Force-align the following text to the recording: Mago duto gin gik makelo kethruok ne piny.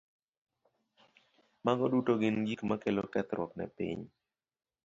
Mago 1.69 1.85
duto 1.93 2.11
gin 2.21 2.37
gik 2.47 2.61
makelo 2.69 3.03
kethruok 3.13 3.51
ne 3.57 3.65
piny. 3.75 4.01